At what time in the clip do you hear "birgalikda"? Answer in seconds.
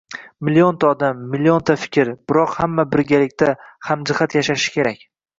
2.93-3.51